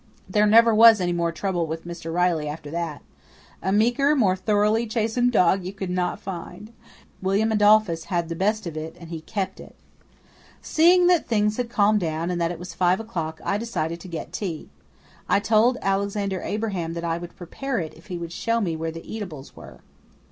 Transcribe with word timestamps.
There 0.27 0.47
never 0.47 0.73
was 0.73 0.99
any 0.99 1.13
more 1.13 1.31
trouble 1.31 1.67
with 1.67 1.85
Mr. 1.85 2.11
Riley 2.11 2.47
after 2.49 2.71
that. 2.71 3.03
A 3.61 3.71
meeker, 3.71 4.15
more 4.15 4.35
thoroughly 4.35 4.87
chastened 4.87 5.31
dog 5.31 5.63
you 5.63 5.71
could 5.73 5.91
not 5.91 6.19
find. 6.19 6.73
William 7.21 7.51
Adolphus 7.51 8.05
had 8.05 8.27
the 8.27 8.35
best 8.35 8.65
of 8.65 8.75
it 8.75 8.97
and 8.99 9.09
he 9.11 9.21
kept 9.21 9.59
it. 9.59 9.75
Seeing 10.59 11.05
that 11.05 11.27
things 11.27 11.57
had 11.57 11.69
calmed 11.69 11.99
down 11.99 12.31
and 12.31 12.41
that 12.41 12.51
it 12.51 12.57
was 12.57 12.73
five 12.73 12.99
o'clock 12.99 13.39
I 13.45 13.59
decided 13.59 13.99
to 13.99 14.07
get 14.07 14.33
tea. 14.33 14.69
I 15.29 15.39
told 15.39 15.77
Alexander 15.83 16.41
Abraham 16.41 16.93
that 16.93 17.03
I 17.05 17.19
would 17.19 17.35
prepare 17.37 17.77
it, 17.77 17.93
if 17.93 18.07
he 18.07 18.17
would 18.17 18.31
show 18.33 18.59
me 18.59 18.75
where 18.75 18.89
the 18.91 19.05
eatables 19.07 19.55
were. 19.55 19.81